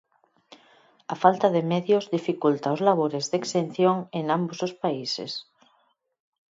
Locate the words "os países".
4.67-5.31